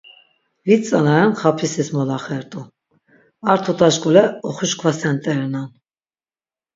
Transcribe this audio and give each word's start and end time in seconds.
Vit 0.67 0.81
tzana 0.85 1.13
ren 1.17 1.33
xapisis 1.41 1.89
molaxert̆u, 1.95 2.61
ar 3.49 3.59
tuta 3.63 3.89
şkule 3.95 4.23
oxuşkvasent̆erenan. 4.47 5.69